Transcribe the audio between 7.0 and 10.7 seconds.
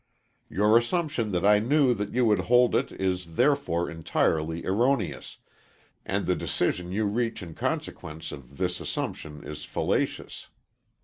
reach in consequence of this assumption is fallacious.